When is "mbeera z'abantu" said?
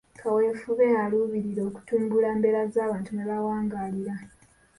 2.37-3.09